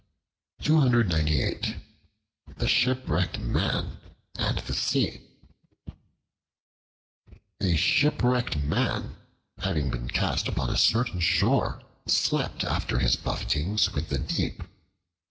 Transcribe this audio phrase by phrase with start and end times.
[0.57, 1.13] The
[2.67, 3.97] Shipwrecked Man
[4.35, 5.21] and the Sea
[7.61, 9.15] A SHIPWRECKED MAN,
[9.59, 14.63] having been cast upon a certain shore, slept after his buffetings with the deep.